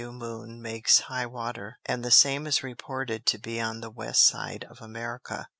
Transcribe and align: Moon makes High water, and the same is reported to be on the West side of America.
Moon 0.01 0.59
makes 0.59 1.01
High 1.01 1.27
water, 1.27 1.77
and 1.85 2.03
the 2.03 2.09
same 2.09 2.47
is 2.47 2.63
reported 2.63 3.27
to 3.27 3.37
be 3.37 3.61
on 3.61 3.81
the 3.81 3.91
West 3.91 4.25
side 4.27 4.65
of 4.67 4.81
America. 4.81 5.45